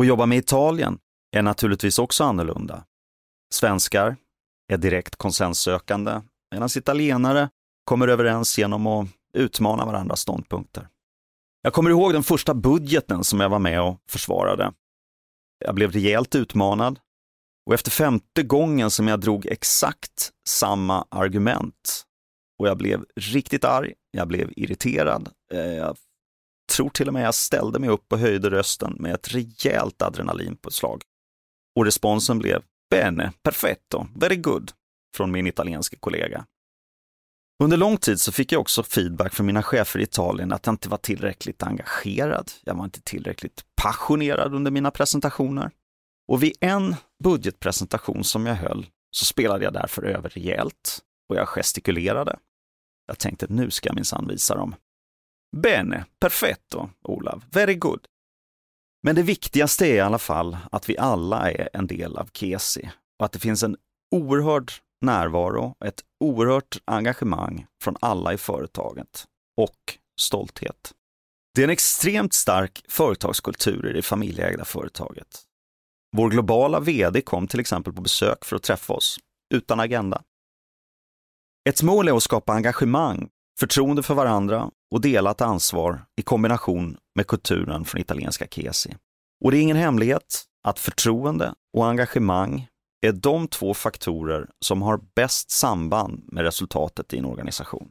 Att 0.00 0.06
jobba 0.06 0.26
med 0.26 0.38
Italien 0.38 0.98
är 1.36 1.42
naturligtvis 1.42 1.98
också 1.98 2.24
annorlunda. 2.24 2.84
Svenskar 3.54 4.16
är 4.72 4.76
direkt 4.76 5.16
konsenssökande 5.16 6.20
medan 6.52 6.68
italienare 6.76 7.48
kommer 7.84 8.08
överens 8.08 8.58
genom 8.58 8.86
att 8.86 9.08
utmana 9.32 9.86
varandras 9.86 10.20
ståndpunkter. 10.20 10.88
Jag 11.62 11.72
kommer 11.72 11.90
ihåg 11.90 12.12
den 12.12 12.22
första 12.22 12.54
budgeten 12.54 13.24
som 13.24 13.40
jag 13.40 13.48
var 13.48 13.58
med 13.58 13.82
och 13.82 14.00
försvarade. 14.08 14.72
Jag 15.64 15.74
blev 15.74 15.92
rejält 15.92 16.34
utmanad 16.34 16.98
och 17.66 17.74
efter 17.74 17.90
femte 17.90 18.42
gången 18.42 18.90
som 18.90 19.08
jag 19.08 19.20
drog 19.20 19.46
exakt 19.46 20.32
samma 20.48 21.06
argument 21.10 22.06
och 22.58 22.68
jag 22.68 22.76
blev 22.78 23.04
riktigt 23.16 23.64
arg, 23.64 23.92
jag 24.10 24.28
blev 24.28 24.52
irriterad. 24.56 25.28
Eh, 25.52 25.60
jag 25.60 25.96
tror 26.72 26.90
till 26.90 27.08
och 27.08 27.14
med 27.14 27.24
jag 27.26 27.34
ställde 27.34 27.78
mig 27.78 27.88
upp 27.88 28.12
och 28.12 28.18
höjde 28.18 28.50
rösten 28.50 28.96
med 28.98 29.14
ett 29.14 29.34
rejält 29.34 30.02
adrenalinpåslag. 30.02 31.02
Och 31.76 31.84
responsen 31.84 32.38
blev 32.38 32.62
Bene, 32.90 33.32
perfetto, 33.42 34.06
very 34.16 34.36
good 34.36 34.72
från 35.16 35.30
min 35.30 35.46
italienska 35.46 35.96
kollega. 36.00 36.46
Under 37.62 37.76
lång 37.76 37.96
tid 37.96 38.20
så 38.20 38.32
fick 38.32 38.52
jag 38.52 38.60
också 38.60 38.82
feedback 38.82 39.34
från 39.34 39.46
mina 39.46 39.62
chefer 39.62 40.00
i 40.00 40.02
Italien 40.02 40.52
att 40.52 40.66
jag 40.66 40.72
inte 40.72 40.88
var 40.88 40.96
tillräckligt 40.96 41.62
engagerad. 41.62 42.50
Jag 42.64 42.74
var 42.74 42.84
inte 42.84 43.00
tillräckligt 43.00 43.64
passionerad 43.82 44.54
under 44.54 44.70
mina 44.70 44.90
presentationer. 44.90 45.70
Och 46.28 46.42
vid 46.42 46.52
en 46.60 46.96
budgetpresentation 47.24 48.24
som 48.24 48.46
jag 48.46 48.54
höll 48.54 48.86
så 49.10 49.24
spelade 49.24 49.64
jag 49.64 49.72
därför 49.72 50.02
över 50.02 50.28
rejält 50.28 50.98
och 51.28 51.36
jag 51.36 51.48
gestikulerade. 51.48 52.38
Jag 53.06 53.18
tänkte 53.18 53.44
att 53.44 53.50
nu 53.50 53.70
ska 53.70 53.88
jag 53.88 53.94
minsann 53.94 54.28
visa 54.28 54.54
dem. 54.54 54.74
Bene, 55.56 56.04
perfetto, 56.20 56.88
Olav, 57.02 57.44
very 57.50 57.74
good. 57.74 58.06
Men 59.02 59.14
det 59.14 59.22
viktigaste 59.22 59.86
är 59.86 59.94
i 59.94 60.00
alla 60.00 60.18
fall 60.18 60.56
att 60.72 60.88
vi 60.88 60.98
alla 60.98 61.50
är 61.50 61.68
en 61.72 61.86
del 61.86 62.16
av 62.16 62.28
Kesi 62.32 62.90
och 63.18 63.24
att 63.26 63.32
det 63.32 63.38
finns 63.38 63.62
en 63.62 63.76
oerhörd 64.14 64.72
närvaro, 65.00 65.74
ett 65.84 66.00
oerhört 66.20 66.76
engagemang 66.84 67.66
från 67.82 67.96
alla 68.00 68.32
i 68.32 68.38
företaget 68.38 69.24
och 69.56 69.98
stolthet. 70.20 70.94
Det 71.54 71.60
är 71.60 71.64
en 71.64 71.70
extremt 71.70 72.34
stark 72.34 72.84
företagskultur 72.88 73.90
i 73.90 73.92
det 73.92 74.02
familjeägda 74.02 74.64
företaget. 74.64 75.42
Vår 76.16 76.30
globala 76.30 76.80
VD 76.80 77.20
kom 77.20 77.46
till 77.46 77.60
exempel 77.60 77.92
på 77.92 78.02
besök 78.02 78.44
för 78.44 78.56
att 78.56 78.62
träffa 78.62 78.92
oss, 78.92 79.18
utan 79.54 79.80
agenda. 79.80 80.22
Ett 81.68 81.82
mål 81.82 82.08
är 82.08 82.16
att 82.16 82.22
skapa 82.22 82.52
engagemang, 82.52 83.28
förtroende 83.58 84.02
för 84.02 84.14
varandra 84.14 84.70
och 84.94 85.00
delat 85.00 85.40
ansvar 85.40 86.04
i 86.16 86.22
kombination 86.22 86.96
med 87.14 87.26
kulturen 87.26 87.84
från 87.84 88.00
italienska 88.00 88.46
Kesi. 88.46 88.96
Och 89.44 89.50
det 89.50 89.58
är 89.58 89.62
ingen 89.62 89.76
hemlighet 89.76 90.44
att 90.64 90.78
förtroende 90.78 91.54
och 91.76 91.88
engagemang 91.88 92.66
är 93.06 93.12
de 93.12 93.48
två 93.48 93.74
faktorer 93.74 94.50
som 94.64 94.82
har 94.82 95.00
bäst 95.14 95.50
samband 95.50 96.24
med 96.32 96.44
resultatet 96.44 97.14
i 97.14 97.18
en 97.18 97.24
organisation. 97.24 97.90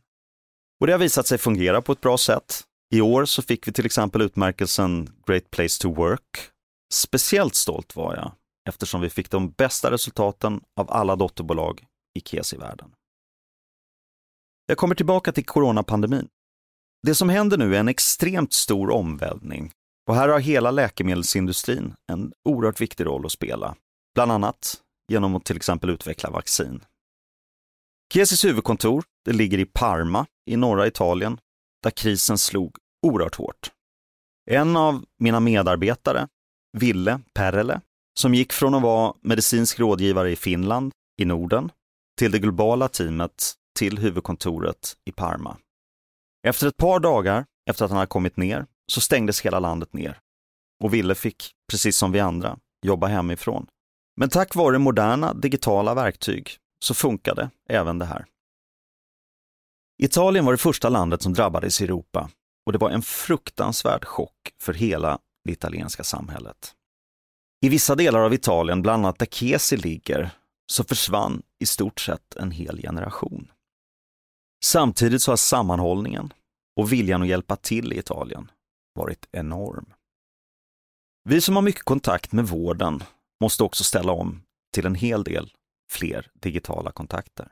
Och 0.81 0.87
det 0.87 0.93
har 0.93 0.99
visat 0.99 1.27
sig 1.27 1.37
fungera 1.37 1.81
på 1.81 1.91
ett 1.91 2.01
bra 2.01 2.17
sätt. 2.17 2.63
I 2.93 3.01
år 3.01 3.25
så 3.25 3.41
fick 3.41 3.67
vi 3.67 3.71
till 3.71 3.85
exempel 3.85 4.21
utmärkelsen 4.21 5.09
Great 5.27 5.51
Place 5.51 5.81
to 5.81 5.93
Work. 5.93 6.51
Speciellt 6.93 7.55
stolt 7.55 7.95
var 7.95 8.15
jag 8.15 8.31
eftersom 8.69 9.01
vi 9.01 9.09
fick 9.09 9.31
de 9.31 9.51
bästa 9.51 9.91
resultaten 9.91 10.61
av 10.79 10.91
alla 10.91 11.15
dotterbolag 11.15 11.85
i 12.19 12.21
KESI-världen. 12.21 12.91
Jag 14.65 14.77
kommer 14.77 14.95
tillbaka 14.95 15.31
till 15.31 15.45
coronapandemin. 15.45 16.27
Det 17.07 17.15
som 17.15 17.29
händer 17.29 17.57
nu 17.57 17.75
är 17.75 17.79
en 17.79 17.87
extremt 17.87 18.53
stor 18.53 18.89
omvälvning 18.89 19.71
och 20.07 20.15
här 20.15 20.29
har 20.29 20.39
hela 20.39 20.71
läkemedelsindustrin 20.71 21.93
en 22.11 22.33
oerhört 22.49 22.81
viktig 22.81 23.05
roll 23.05 23.25
att 23.25 23.31
spela. 23.31 23.75
Bland 24.15 24.31
annat 24.31 24.81
genom 25.11 25.35
att 25.35 25.45
till 25.45 25.57
exempel 25.57 25.89
utveckla 25.89 26.29
vaccin. 26.29 26.83
Kesis 28.13 28.45
huvudkontor 28.45 29.03
det 29.25 29.33
ligger 29.33 29.57
i 29.57 29.65
Parma 29.65 30.25
i 30.45 30.57
norra 30.57 30.87
Italien, 30.87 31.37
där 31.83 31.91
krisen 31.91 32.37
slog 32.37 32.77
oerhört 33.07 33.35
hårt. 33.35 33.71
En 34.51 34.77
av 34.77 35.05
mina 35.19 35.39
medarbetare, 35.39 36.27
Ville 36.77 37.21
Perele, 37.33 37.81
som 38.19 38.33
gick 38.33 38.53
från 38.53 38.75
att 38.75 38.81
vara 38.81 39.13
medicinsk 39.21 39.79
rådgivare 39.79 40.31
i 40.31 40.35
Finland, 40.35 40.91
i 41.21 41.25
Norden, 41.25 41.71
till 42.19 42.31
det 42.31 42.39
globala 42.39 42.87
teamet 42.87 43.53
till 43.79 43.97
huvudkontoret 43.97 44.97
i 45.05 45.11
Parma. 45.11 45.57
Efter 46.47 46.67
ett 46.67 46.77
par 46.77 46.99
dagar 46.99 47.45
efter 47.69 47.85
att 47.85 47.91
han 47.91 47.97
hade 47.97 48.07
kommit 48.07 48.37
ner 48.37 48.65
så 48.91 49.01
stängdes 49.01 49.41
hela 49.41 49.59
landet 49.59 49.93
ner 49.93 50.19
och 50.83 50.93
Ville 50.93 51.15
fick, 51.15 51.51
precis 51.71 51.97
som 51.97 52.11
vi 52.11 52.19
andra, 52.19 52.57
jobba 52.85 53.07
hemifrån. 53.07 53.67
Men 54.17 54.29
tack 54.29 54.55
vare 54.55 54.77
moderna 54.77 55.33
digitala 55.33 55.93
verktyg 55.93 56.57
så 56.85 56.93
funkade 56.93 57.49
även 57.69 57.99
det 57.99 58.05
här. 58.05 58.25
Italien 60.01 60.45
var 60.45 60.51
det 60.51 60.57
första 60.57 60.89
landet 60.89 61.21
som 61.21 61.33
drabbades 61.33 61.81
i 61.81 61.83
Europa 61.83 62.29
och 62.65 62.71
det 62.71 62.77
var 62.77 62.89
en 62.89 63.01
fruktansvärd 63.01 64.05
chock 64.05 64.53
för 64.61 64.73
hela 64.73 65.19
det 65.45 65.51
italienska 65.51 66.03
samhället. 66.03 66.75
I 67.61 67.69
vissa 67.69 67.95
delar 67.95 68.19
av 68.19 68.33
Italien, 68.33 68.81
bland 68.81 69.05
annat 69.05 69.19
där 69.19 69.25
Kesi 69.25 69.77
ligger, 69.77 70.29
så 70.71 70.83
försvann 70.83 71.41
i 71.59 71.65
stort 71.65 71.99
sett 71.99 72.35
en 72.35 72.51
hel 72.51 72.81
generation. 72.81 73.51
Samtidigt 74.65 75.21
så 75.21 75.31
har 75.31 75.37
sammanhållningen 75.37 76.33
och 76.79 76.91
viljan 76.91 77.21
att 77.21 77.27
hjälpa 77.27 77.55
till 77.55 77.93
i 77.93 77.99
Italien 77.99 78.51
varit 78.95 79.27
enorm. 79.31 79.93
Vi 81.23 81.41
som 81.41 81.55
har 81.55 81.61
mycket 81.61 81.83
kontakt 81.83 82.31
med 82.31 82.47
vården 82.47 83.03
måste 83.41 83.63
också 83.63 83.83
ställa 83.83 84.11
om 84.11 84.41
till 84.73 84.85
en 84.85 84.95
hel 84.95 85.23
del 85.23 85.53
fler 85.91 86.31
digitala 86.33 86.91
kontakter. 86.91 87.51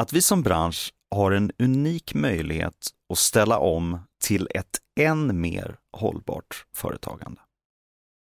Att 0.00 0.12
vi 0.12 0.22
som 0.22 0.42
bransch 0.42 0.92
har 1.14 1.30
en 1.30 1.52
unik 1.58 2.14
möjlighet 2.14 2.88
att 3.12 3.18
ställa 3.18 3.58
om 3.58 3.98
till 4.24 4.48
ett 4.54 4.78
än 5.00 5.40
mer 5.40 5.76
hållbart 5.92 6.66
företagande. 6.74 7.40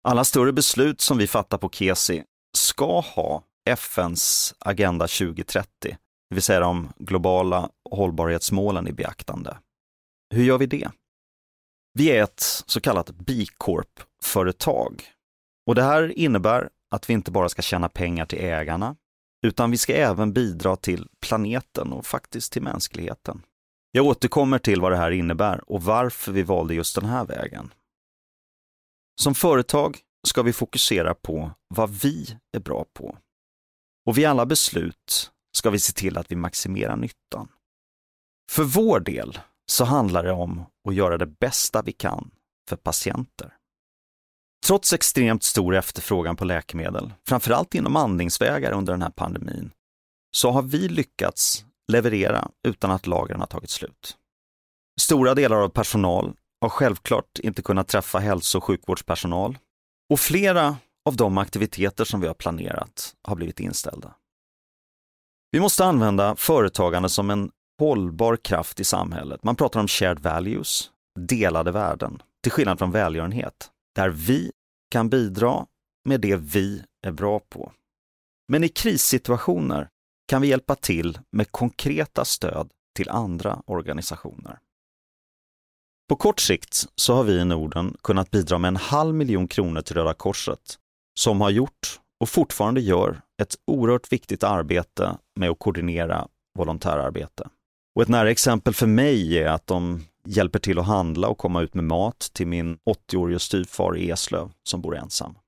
Alla 0.08 0.24
större 0.24 0.52
beslut 0.52 1.00
som 1.00 1.18
vi 1.18 1.26
fattar 1.26 1.58
på 1.58 1.70
Kesi 1.70 2.24
ska 2.56 3.00
ha 3.00 3.44
FNs 3.68 4.54
Agenda 4.58 5.06
2030, 5.06 5.68
det 6.28 6.34
vill 6.34 6.42
säga 6.42 6.60
de 6.60 6.92
globala 6.98 7.70
hållbarhetsmålen 7.90 8.88
i 8.88 8.92
beaktande. 8.92 9.58
Hur 10.34 10.44
gör 10.44 10.58
vi 10.58 10.66
det? 10.66 10.90
Vi 11.92 12.10
är 12.10 12.22
ett 12.22 12.40
så 12.66 12.80
kallat 12.80 13.10
B 13.10 13.44
Corp-företag 13.56 15.04
och 15.66 15.74
det 15.74 15.82
här 15.82 16.18
innebär 16.18 16.68
att 16.90 17.10
vi 17.10 17.14
inte 17.14 17.30
bara 17.30 17.48
ska 17.48 17.62
tjäna 17.62 17.88
pengar 17.88 18.26
till 18.26 18.38
ägarna, 18.38 18.96
utan 19.42 19.70
vi 19.70 19.78
ska 19.78 19.94
även 19.94 20.32
bidra 20.32 20.76
till 20.76 21.08
planeten 21.20 21.92
och 21.92 22.06
faktiskt 22.06 22.52
till 22.52 22.62
mänskligheten. 22.62 23.42
Jag 23.92 24.06
återkommer 24.06 24.58
till 24.58 24.80
vad 24.80 24.92
det 24.92 24.96
här 24.96 25.10
innebär 25.10 25.70
och 25.70 25.82
varför 25.82 26.32
vi 26.32 26.42
valde 26.42 26.74
just 26.74 26.94
den 26.94 27.04
här 27.04 27.24
vägen. 27.24 27.72
Som 29.20 29.34
företag 29.34 29.98
ska 30.26 30.42
vi 30.42 30.52
fokusera 30.52 31.14
på 31.14 31.50
vad 31.74 31.90
vi 31.90 32.38
är 32.52 32.60
bra 32.60 32.84
på. 32.92 33.18
Och 34.06 34.18
vid 34.18 34.26
alla 34.26 34.46
beslut 34.46 35.30
ska 35.56 35.70
vi 35.70 35.78
se 35.78 35.92
till 35.92 36.18
att 36.18 36.32
vi 36.32 36.36
maximerar 36.36 36.96
nyttan. 36.96 37.48
För 38.50 38.64
vår 38.64 39.00
del 39.00 39.38
så 39.70 39.84
handlar 39.84 40.24
det 40.24 40.32
om 40.32 40.64
att 40.88 40.94
göra 40.94 41.18
det 41.18 41.26
bästa 41.26 41.82
vi 41.82 41.92
kan 41.92 42.30
för 42.68 42.76
patienter. 42.76 43.56
Trots 44.66 44.92
extremt 44.92 45.42
stor 45.42 45.74
efterfrågan 45.74 46.36
på 46.36 46.44
läkemedel, 46.44 47.12
framförallt 47.28 47.74
inom 47.74 47.96
andningsvägar 47.96 48.72
under 48.72 48.92
den 48.92 49.02
här 49.02 49.10
pandemin, 49.10 49.70
så 50.36 50.50
har 50.50 50.62
vi 50.62 50.88
lyckats 50.88 51.64
leverera 51.92 52.50
utan 52.68 52.90
att 52.90 53.06
lagren 53.06 53.40
har 53.40 53.46
tagit 53.46 53.70
slut. 53.70 54.16
Stora 55.00 55.34
delar 55.34 55.56
av 55.56 55.68
personal 55.68 56.34
har 56.60 56.68
självklart 56.68 57.38
inte 57.38 57.62
kunnat 57.62 57.88
träffa 57.88 58.18
hälso 58.18 58.58
och 58.58 58.64
sjukvårdspersonal 58.64 59.58
och 60.10 60.20
flera 60.20 60.76
av 61.04 61.16
de 61.16 61.38
aktiviteter 61.38 62.04
som 62.04 62.20
vi 62.20 62.26
har 62.26 62.34
planerat 62.34 63.14
har 63.22 63.36
blivit 63.36 63.60
inställda. 63.60 64.14
Vi 65.50 65.60
måste 65.60 65.84
använda 65.84 66.36
företagande 66.36 67.08
som 67.08 67.30
en 67.30 67.50
hållbar 67.78 68.36
kraft 68.36 68.80
i 68.80 68.84
samhället. 68.84 69.44
Man 69.44 69.56
pratar 69.56 69.80
om 69.80 69.88
shared 69.88 70.18
values, 70.18 70.90
delade 71.18 71.72
värden, 71.72 72.22
till 72.42 72.52
skillnad 72.52 72.78
från 72.78 72.90
välgörenhet 72.90 73.70
där 73.94 74.08
vi 74.08 74.52
kan 74.90 75.08
bidra 75.08 75.66
med 76.04 76.20
det 76.20 76.36
vi 76.36 76.84
är 77.06 77.12
bra 77.12 77.40
på. 77.40 77.72
Men 78.48 78.64
i 78.64 78.68
krissituationer 78.68 79.88
kan 80.28 80.42
vi 80.42 80.48
hjälpa 80.48 80.74
till 80.74 81.18
med 81.32 81.52
konkreta 81.52 82.24
stöd 82.24 82.70
till 82.96 83.08
andra 83.08 83.62
organisationer. 83.66 84.58
På 86.08 86.16
kort 86.16 86.40
sikt 86.40 86.86
så 86.94 87.14
har 87.14 87.24
vi 87.24 87.32
i 87.32 87.44
Norden 87.44 87.96
kunnat 88.02 88.30
bidra 88.30 88.58
med 88.58 88.68
en 88.68 88.76
halv 88.76 89.14
miljon 89.14 89.48
kronor 89.48 89.80
till 89.80 89.96
Röda 89.96 90.14
Korset 90.14 90.78
som 91.18 91.40
har 91.40 91.50
gjort 91.50 92.00
och 92.20 92.28
fortfarande 92.28 92.80
gör 92.80 93.20
ett 93.42 93.54
oerhört 93.66 94.12
viktigt 94.12 94.44
arbete 94.44 95.18
med 95.36 95.50
att 95.50 95.58
koordinera 95.58 96.28
volontärarbete. 96.58 97.48
Och 97.94 98.02
ett 98.02 98.08
nära 98.08 98.30
exempel 98.30 98.74
för 98.74 98.86
mig 98.86 99.38
är 99.38 99.46
att 99.46 99.66
de 99.66 100.04
hjälper 100.30 100.58
till 100.58 100.78
att 100.78 100.86
handla 100.86 101.28
och 101.28 101.38
komma 101.38 101.62
ut 101.62 101.74
med 101.74 101.84
mat 101.84 102.30
till 102.32 102.46
min 102.46 102.76
80-årige 102.76 103.38
styvfar 103.38 103.96
i 103.96 104.10
Eslöv 104.10 104.52
som 104.62 104.80
bor 104.80 104.96
ensam. 104.96 105.38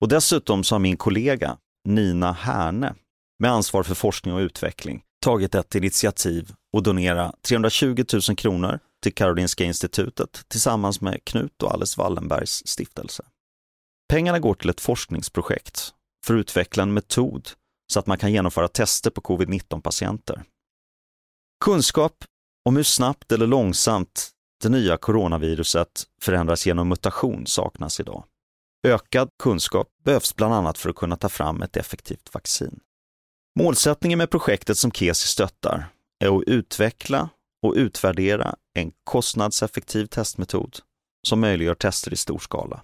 Och 0.00 0.08
dessutom 0.08 0.64
så 0.64 0.74
har 0.74 0.80
min 0.80 0.96
kollega 0.96 1.58
Nina 1.84 2.32
Härne 2.32 2.94
med 3.38 3.50
ansvar 3.50 3.82
för 3.82 3.94
forskning 3.94 4.34
och 4.34 4.40
utveckling 4.40 5.02
tagit 5.24 5.54
ett 5.54 5.74
initiativ 5.74 6.52
och 6.72 6.82
donera 6.82 7.32
320 7.48 8.04
000 8.28 8.36
kronor 8.36 8.78
till 9.02 9.14
Karolinska 9.14 9.64
institutet 9.64 10.44
tillsammans 10.48 11.00
med 11.00 11.24
Knut 11.24 11.62
och 11.62 11.72
Alice 11.72 12.00
Wallenbergs 12.00 12.66
stiftelse. 12.66 13.24
Pengarna 14.08 14.38
går 14.38 14.54
till 14.54 14.70
ett 14.70 14.80
forskningsprojekt 14.80 15.94
för 16.26 16.34
att 16.34 16.40
utveckla 16.40 16.82
en 16.82 16.94
metod 16.94 17.48
så 17.92 17.98
att 17.98 18.06
man 18.06 18.18
kan 18.18 18.32
genomföra 18.32 18.68
tester 18.68 19.10
på 19.10 19.20
covid-19-patienter. 19.20 20.42
Kunskap 21.64 22.24
om 22.66 22.76
hur 22.76 22.82
snabbt 22.82 23.32
eller 23.32 23.46
långsamt 23.46 24.30
det 24.62 24.68
nya 24.68 24.96
coronaviruset 24.96 26.04
förändras 26.22 26.66
genom 26.66 26.88
mutation 26.88 27.46
saknas 27.46 28.00
idag. 28.00 28.24
Ökad 28.86 29.28
kunskap 29.42 29.88
behövs 30.04 30.36
bland 30.36 30.54
annat 30.54 30.78
för 30.78 30.90
att 30.90 30.96
kunna 30.96 31.16
ta 31.16 31.28
fram 31.28 31.62
ett 31.62 31.76
effektivt 31.76 32.34
vaccin. 32.34 32.80
Målsättningen 33.58 34.18
med 34.18 34.30
projektet 34.30 34.78
som 34.78 34.92
Kesi 34.92 35.28
stöttar 35.28 35.86
är 36.24 36.38
att 36.38 36.44
utveckla 36.46 37.28
och 37.62 37.74
utvärdera 37.76 38.56
en 38.74 38.92
kostnadseffektiv 39.04 40.06
testmetod 40.06 40.78
som 41.28 41.40
möjliggör 41.40 41.74
tester 41.74 42.12
i 42.12 42.16
stor 42.16 42.38
skala. 42.38 42.82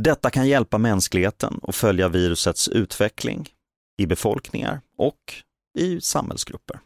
Detta 0.00 0.30
kan 0.30 0.48
hjälpa 0.48 0.78
mänskligheten 0.78 1.60
att 1.62 1.76
följa 1.76 2.08
virusets 2.08 2.68
utveckling 2.68 3.48
i 4.02 4.06
befolkningar 4.06 4.80
och 4.98 5.34
i 5.78 6.00
samhällsgrupper. 6.00 6.80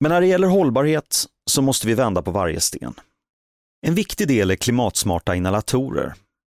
Men 0.00 0.10
när 0.10 0.20
det 0.20 0.26
gäller 0.26 0.48
hållbarhet 0.48 1.26
så 1.50 1.62
måste 1.62 1.86
vi 1.86 1.94
vända 1.94 2.22
på 2.22 2.30
varje 2.30 2.60
sten. 2.60 2.94
En 3.86 3.94
viktig 3.94 4.28
del 4.28 4.50
är 4.50 4.56
klimatsmarta 4.56 5.34
inhalatorer 5.34 6.14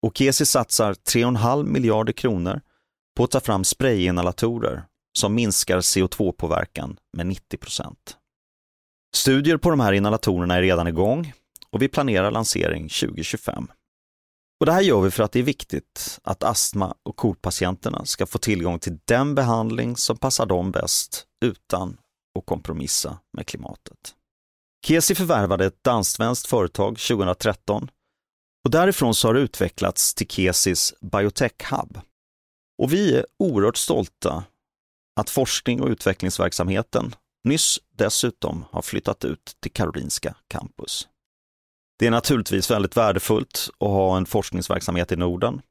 Okesi 0.06 0.46
satsar 0.46 0.94
3,5 0.94 1.64
miljarder 1.64 2.14
kronor 2.14 2.62
på 3.18 3.24
att 3.24 3.32
ta 3.32 3.40
fram 3.40 3.64
sprayinhalatorer 3.64 4.84
som 5.18 5.36
minskar 5.36 5.80
CO2-påverkan 5.80 6.98
med 7.18 7.28
90 7.28 7.58
procent. 7.58 8.18
Studier 9.16 9.58
på 9.58 9.70
de 9.70 9.80
här 9.80 9.94
inhalatorerna 9.94 10.56
är 10.56 10.62
redan 10.62 10.88
igång 10.88 11.34
och 11.70 11.82
vi 11.82 11.88
planerar 11.88 12.32
lansering 12.32 12.90
2025. 12.90 13.68
Och 14.60 14.66
det 14.66 14.72
här 14.72 14.82
gör 14.82 15.02
vi 15.02 15.12
för 15.12 15.24
att 15.24 15.32
det 15.32 15.40
är 15.40 15.44
viktigt 15.44 16.20
att 16.24 16.44
astma 16.44 16.96
och 17.04 17.16
KOL-patienterna 17.16 18.06
ska 18.06 18.26
få 18.26 18.38
tillgång 18.38 18.80
till 18.80 19.00
den 19.06 19.36
behandling 19.36 19.98
som 19.98 20.18
passar 20.18 20.46
dem 20.46 20.72
bäst 20.72 21.26
utan 21.46 21.98
och 22.36 22.46
kompromissa 22.46 23.20
med 23.34 23.48
klimatet. 23.48 24.16
Kesi 24.86 25.16
förvärvade 25.16 25.66
ett 25.66 25.84
danskt 25.84 26.48
företag 26.48 26.98
2013 27.00 27.92
och 28.64 28.72
därifrån 28.72 29.16
så 29.16 29.28
har 29.28 29.34
det 29.34 29.40
utvecklats 29.40 30.14
till 30.14 30.28
Kesis 30.28 30.94
Biotech 31.02 31.72
Hub. 31.72 32.00
Och 32.82 32.94
vi 32.94 33.16
är 33.16 33.26
oerhört 33.40 33.78
stolta 33.78 34.44
att 35.20 35.30
forskning 35.30 35.82
och 35.82 35.90
utvecklingsverksamheten 35.90 37.16
nyss 37.44 37.80
dessutom 37.92 38.66
har 38.72 38.82
flyttat 38.82 39.26
ut 39.26 39.58
till 39.60 39.72
Karolinska 39.72 40.36
campus. 40.48 41.08
Det 42.00 42.08
är 42.08 42.12
naturligtvis 42.12 42.72
väldigt 42.72 42.98
värdefullt 42.98 43.70
att 43.80 43.88
ha 43.88 44.18
en 44.18 44.26
forskningsverksamhet 44.26 45.12
i 45.12 45.16
Norden. 45.16 45.62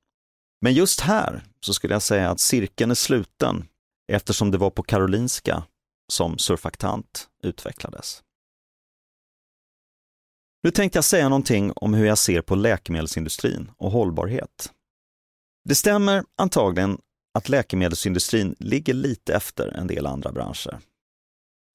Men 0.61 0.75
just 0.75 1.01
här 1.01 1.45
så 1.61 1.75
skulle 1.75 1.95
jag 1.95 2.03
säga 2.03 2.31
att 2.31 2.41
cirkeln 2.41 2.91
är 2.91 2.95
sluten 2.95 3.69
eftersom 4.13 4.51
det 4.51 4.59
var 4.59 4.71
på 4.71 4.83
Karolinska 4.83 5.63
som 6.13 6.39
surfaktant 6.39 7.29
utvecklades. 7.43 8.23
Nu 10.63 10.71
tänkte 10.71 10.97
jag 10.97 11.05
säga 11.05 11.29
någonting 11.29 11.73
om 11.77 11.95
hur 11.95 12.07
jag 12.07 12.19
ser 12.19 12.43
på 12.43 12.55
läkemedelsindustrin 12.55 13.71
och 13.77 13.91
hållbarhet. 13.91 14.73
Det 15.69 15.75
stämmer 15.75 16.25
antagligen 16.39 16.99
att 17.35 17.49
läkemedelsindustrin 17.49 18.55
ligger 18.59 18.95
lite 18.95 19.35
efter 19.35 19.69
en 19.69 19.87
del 19.87 20.07
andra 20.07 20.33
branscher. 20.33 20.79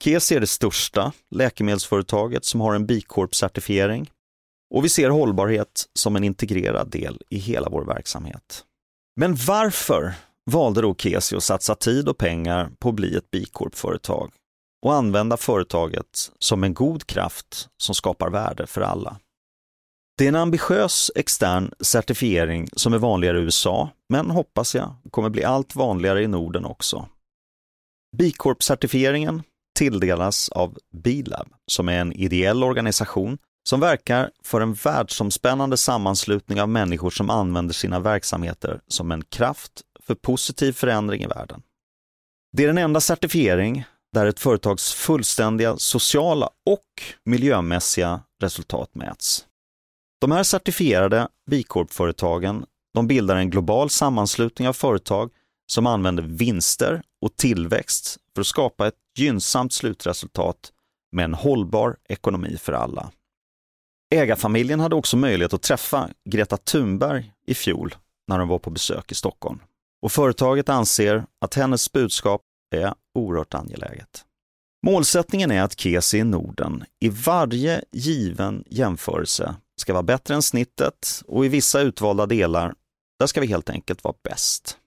KES 0.03 0.31
är 0.31 0.39
det 0.39 0.47
största 0.47 1.13
läkemedelsföretaget 1.31 2.45
som 2.45 2.61
har 2.61 2.75
en 2.75 2.85
B 2.85 3.01
Corp-certifiering 3.07 4.11
och 4.75 4.85
vi 4.85 4.89
ser 4.89 5.09
hållbarhet 5.09 5.85
som 5.93 6.15
en 6.15 6.23
integrerad 6.23 6.89
del 6.89 7.21
i 7.29 7.37
hela 7.37 7.69
vår 7.69 7.85
verksamhet. 7.85 8.65
Men 9.15 9.35
varför 9.35 10.13
valde 10.51 10.81
då 10.81 10.95
Kesi 10.95 11.35
att 11.35 11.43
satsa 11.43 11.75
tid 11.75 12.09
och 12.09 12.17
pengar 12.17 12.71
på 12.79 12.89
att 12.89 12.95
bli 12.95 13.15
ett 13.15 13.31
Bicorp-företag 13.31 14.31
och 14.85 14.93
använda 14.93 15.37
företaget 15.37 16.31
som 16.39 16.63
en 16.63 16.73
god 16.73 17.07
kraft 17.07 17.69
som 17.77 17.95
skapar 17.95 18.29
värde 18.29 18.67
för 18.67 18.81
alla? 18.81 19.19
Det 20.17 20.23
är 20.23 20.29
en 20.29 20.35
ambitiös 20.35 21.11
extern 21.15 21.71
certifiering 21.79 22.67
som 22.73 22.93
är 22.93 22.97
vanligare 22.97 23.39
i 23.39 23.41
USA, 23.41 23.89
men 24.09 24.29
hoppas 24.31 24.75
jag 24.75 24.95
kommer 25.11 25.29
bli 25.29 25.43
allt 25.43 25.75
vanligare 25.75 26.23
i 26.23 26.27
Norden 26.27 26.65
också. 26.65 27.07
B 28.17 28.31
Corp-certifieringen 28.31 29.43
tilldelas 29.77 30.49
av 30.49 30.77
Bilab, 31.03 31.47
som 31.71 31.89
är 31.89 32.01
en 32.01 32.13
ideell 32.13 32.63
organisation 32.63 33.37
som 33.69 33.79
verkar 33.79 34.31
för 34.43 34.61
en 34.61 34.73
världsomspännande 34.73 35.77
sammanslutning 35.77 36.61
av 36.61 36.69
människor 36.69 37.09
som 37.09 37.29
använder 37.29 37.73
sina 37.73 37.99
verksamheter 37.99 38.81
som 38.87 39.11
en 39.11 39.23
kraft 39.23 39.81
för 40.09 40.15
positiv 40.15 40.71
förändring 40.71 41.23
i 41.23 41.27
världen. 41.27 41.61
Det 42.57 42.63
är 42.63 42.67
den 42.67 42.77
enda 42.77 43.01
certifiering 43.01 43.83
där 44.13 44.25
ett 44.25 44.39
företags 44.39 44.93
fullständiga 44.93 45.77
sociala 45.77 46.49
och 46.65 46.85
miljömässiga 47.25 48.21
resultat 48.41 48.95
mäts. 48.95 49.45
De 50.21 50.31
här 50.31 50.43
certifierade 50.43 51.27
b 51.51 51.63
företagen 51.89 52.65
de 52.93 53.07
bildar 53.07 53.35
en 53.35 53.49
global 53.49 53.89
sammanslutning 53.89 54.67
av 54.67 54.73
företag 54.73 55.31
som 55.71 55.87
använder 55.87 56.23
vinster 56.23 57.01
och 57.21 57.35
tillväxt 57.35 58.17
för 58.33 58.41
att 58.41 58.47
skapa 58.47 58.87
ett 58.87 58.97
gynnsamt 59.17 59.73
slutresultat 59.73 60.71
med 61.11 61.25
en 61.25 61.33
hållbar 61.33 61.97
ekonomi 62.09 62.57
för 62.57 62.73
alla. 62.73 63.11
Ägarfamiljen 64.15 64.79
hade 64.79 64.95
också 64.95 65.17
möjlighet 65.17 65.53
att 65.53 65.61
träffa 65.61 66.09
Greta 66.29 66.57
Thunberg 66.57 67.33
i 67.45 67.53
fjol 67.53 67.95
när 68.27 68.39
de 68.39 68.47
var 68.47 68.59
på 68.59 68.69
besök 68.69 69.11
i 69.11 69.15
Stockholm. 69.15 69.59
Och 70.01 70.11
företaget 70.11 70.69
anser 70.69 71.25
att 71.41 71.53
hennes 71.53 71.91
budskap 71.91 72.41
är 72.75 72.93
oerhört 73.19 73.53
angeläget. 73.53 74.25
Målsättningen 74.85 75.51
är 75.51 75.61
att 75.61 75.79
Kesi 75.79 76.17
i 76.17 76.23
Norden 76.23 76.83
i 76.99 77.09
varje 77.09 77.83
given 77.91 78.63
jämförelse 78.67 79.55
ska 79.81 79.93
vara 79.93 80.03
bättre 80.03 80.35
än 80.35 80.41
snittet 80.41 81.23
och 81.27 81.45
i 81.45 81.47
vissa 81.47 81.81
utvalda 81.81 82.25
delar, 82.25 82.73
där 83.19 83.27
ska 83.27 83.41
vi 83.41 83.47
helt 83.47 83.69
enkelt 83.69 84.03
vara 84.03 84.15
bäst. 84.23 84.77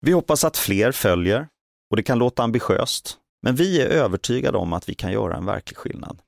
Vi 0.00 0.12
hoppas 0.12 0.44
att 0.44 0.56
fler 0.56 0.92
följer 0.92 1.48
och 1.90 1.96
det 1.96 2.02
kan 2.02 2.18
låta 2.18 2.42
ambitiöst, 2.42 3.18
men 3.42 3.54
vi 3.54 3.80
är 3.80 3.86
övertygade 3.86 4.58
om 4.58 4.72
att 4.72 4.88
vi 4.88 4.94
kan 4.94 5.12
göra 5.12 5.36
en 5.36 5.46
verklig 5.46 5.76
skillnad. 5.76 6.22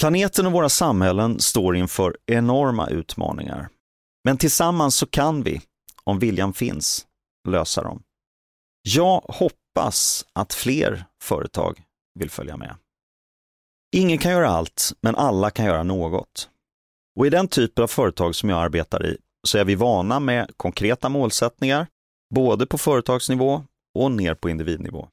Planeten 0.00 0.46
och 0.46 0.52
våra 0.52 0.68
samhällen 0.68 1.40
står 1.40 1.76
inför 1.76 2.16
enorma 2.26 2.88
utmaningar. 2.88 3.68
Men 4.24 4.36
tillsammans 4.36 4.96
så 4.96 5.06
kan 5.06 5.42
vi, 5.42 5.60
om 6.04 6.18
viljan 6.18 6.52
finns, 6.52 7.06
lösa 7.48 7.82
dem. 7.82 8.02
Jag 8.82 9.20
hoppas 9.24 10.26
att 10.32 10.52
fler 10.52 11.04
företag 11.22 11.82
vill 12.18 12.30
följa 12.30 12.56
med. 12.56 12.76
Ingen 13.96 14.18
kan 14.18 14.32
göra 14.32 14.48
allt, 14.48 14.92
men 15.00 15.16
alla 15.16 15.50
kan 15.50 15.66
göra 15.66 15.82
något. 15.82 16.50
Och 17.18 17.26
i 17.26 17.30
den 17.30 17.48
typen 17.48 17.84
av 17.84 17.88
företag 17.88 18.34
som 18.34 18.48
jag 18.48 18.58
arbetar 18.58 19.06
i 19.06 19.18
så 19.46 19.58
är 19.58 19.64
vi 19.64 19.74
vana 19.74 20.20
med 20.20 20.56
konkreta 20.56 21.08
målsättningar, 21.08 21.86
både 22.34 22.66
på 22.66 22.78
företagsnivå 22.78 23.64
och 23.98 24.12
ner 24.12 24.34
på 24.34 24.50
individnivå. 24.50 25.08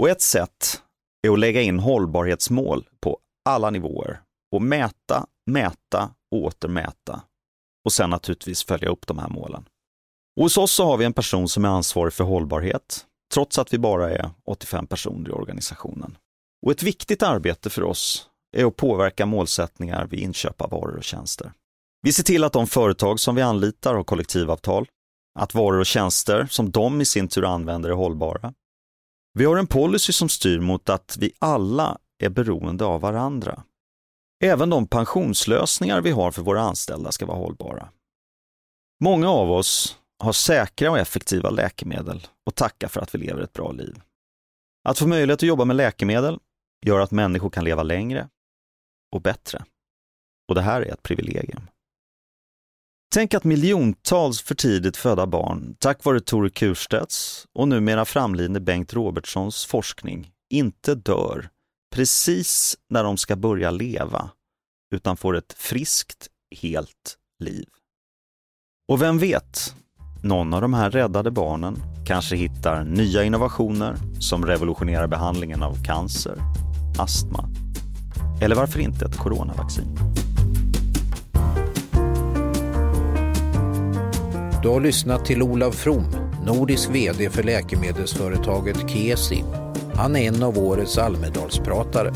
Och 0.00 0.08
ett 0.08 0.20
sätt 0.20 0.82
är 1.26 1.32
att 1.32 1.38
lägga 1.38 1.62
in 1.62 1.78
hållbarhetsmål 1.78 2.88
på 3.00 3.18
alla 3.48 3.70
nivåer 3.70 4.22
och 4.52 4.62
mäta, 4.62 5.26
mäta 5.46 6.14
och 6.30 6.42
åter 6.42 6.68
mäta. 6.68 7.22
Och 7.84 7.92
sen 7.92 8.10
naturligtvis 8.10 8.64
följa 8.64 8.88
upp 8.88 9.06
de 9.06 9.18
här 9.18 9.28
målen. 9.28 9.64
Och 10.38 10.44
hos 10.44 10.56
oss 10.56 10.72
så 10.72 10.84
har 10.84 10.96
vi 10.96 11.04
en 11.04 11.12
person 11.12 11.48
som 11.48 11.64
är 11.64 11.68
ansvarig 11.68 12.12
för 12.12 12.24
hållbarhet, 12.24 13.06
trots 13.34 13.58
att 13.58 13.72
vi 13.72 13.78
bara 13.78 14.10
är 14.10 14.30
85 14.44 14.86
personer 14.86 15.30
i 15.30 15.32
organisationen. 15.32 16.16
Och 16.66 16.72
ett 16.72 16.82
viktigt 16.82 17.22
arbete 17.22 17.70
för 17.70 17.82
oss 17.82 18.28
är 18.56 18.64
att 18.64 18.76
påverka 18.76 19.26
målsättningar 19.26 20.06
vid 20.06 20.20
inköp 20.20 20.60
av 20.60 20.70
varor 20.70 20.96
och 20.96 21.04
tjänster. 21.04 21.52
Vi 22.02 22.12
ser 22.12 22.22
till 22.22 22.44
att 22.44 22.52
de 22.52 22.66
företag 22.66 23.20
som 23.20 23.34
vi 23.34 23.42
anlitar 23.42 23.94
har 23.94 24.04
kollektivavtal, 24.04 24.86
att 25.38 25.54
varor 25.54 25.80
och 25.80 25.86
tjänster 25.86 26.46
som 26.50 26.70
de 26.70 27.00
i 27.00 27.04
sin 27.04 27.28
tur 27.28 27.44
använder 27.44 27.90
är 27.90 27.94
hållbara. 27.94 28.54
Vi 29.34 29.44
har 29.44 29.56
en 29.56 29.66
policy 29.66 30.12
som 30.12 30.28
styr 30.28 30.60
mot 30.60 30.88
att 30.88 31.16
vi 31.20 31.32
alla 31.38 31.98
är 32.22 32.28
beroende 32.28 32.84
av 32.84 33.00
varandra. 33.00 33.62
Även 34.44 34.70
de 34.70 34.86
pensionslösningar 34.86 36.00
vi 36.00 36.10
har 36.10 36.30
för 36.30 36.42
våra 36.42 36.60
anställda 36.60 37.12
ska 37.12 37.26
vara 37.26 37.38
hållbara. 37.38 37.88
Många 39.00 39.30
av 39.30 39.50
oss 39.50 39.98
har 40.18 40.32
säkra 40.32 40.90
och 40.90 40.98
effektiva 40.98 41.50
läkemedel 41.50 42.26
och 42.46 42.54
tacka 42.54 42.88
för 42.88 43.00
att 43.00 43.14
vi 43.14 43.18
lever 43.18 43.42
ett 43.42 43.52
bra 43.52 43.72
liv. 43.72 44.00
Att 44.88 44.98
få 44.98 45.06
möjlighet 45.06 45.38
att 45.38 45.48
jobba 45.48 45.64
med 45.64 45.76
läkemedel 45.76 46.38
gör 46.86 47.00
att 47.00 47.10
människor 47.10 47.50
kan 47.50 47.64
leva 47.64 47.82
längre 47.82 48.28
och 49.14 49.22
bättre. 49.22 49.64
Och 50.48 50.54
det 50.54 50.62
här 50.62 50.80
är 50.82 50.92
ett 50.92 51.02
privilegium. 51.02 51.62
Tänk 53.14 53.34
att 53.34 53.44
miljontals 53.44 54.42
för 54.42 54.54
tidigt 54.54 54.96
födda 54.96 55.26
barn, 55.26 55.76
tack 55.78 56.04
vare 56.04 56.20
Tore 56.20 56.50
Kurstedts 56.50 57.46
och 57.52 57.68
numera 57.68 58.04
framlidne 58.04 58.60
Bengt 58.60 58.92
Robertsons 58.92 59.66
forskning, 59.66 60.32
inte 60.50 60.94
dör 60.94 61.48
precis 61.94 62.78
när 62.88 63.04
de 63.04 63.16
ska 63.16 63.36
börja 63.36 63.70
leva, 63.70 64.30
utan 64.94 65.16
får 65.16 65.36
ett 65.36 65.52
friskt, 65.52 66.28
helt 66.56 67.18
liv. 67.38 67.68
Och 68.88 69.02
vem 69.02 69.18
vet, 69.18 69.74
någon 70.22 70.54
av 70.54 70.60
de 70.60 70.74
här 70.74 70.90
räddade 70.90 71.30
barnen 71.30 71.76
kanske 72.06 72.36
hittar 72.36 72.84
nya 72.84 73.24
innovationer 73.24 73.96
som 74.18 74.46
revolutionerar 74.46 75.06
behandlingen 75.06 75.62
av 75.62 75.84
cancer, 75.84 76.34
astma 76.98 77.44
eller 78.40 78.56
varför 78.56 78.80
inte 78.80 79.04
ett 79.04 79.16
coronavaccin. 79.16 79.98
Du 84.62 84.68
har 84.68 84.80
lyssnat 84.80 85.24
till 85.24 85.42
Olav 85.42 85.70
From, 85.70 86.04
nordisk 86.46 86.90
VD 86.90 87.30
för 87.30 87.42
läkemedelsföretaget 87.42 88.90
Kesi. 88.90 89.44
Han 89.94 90.16
är 90.16 90.28
en 90.28 90.42
av 90.42 90.58
årets 90.58 90.98
Almedalspratare. 90.98 92.12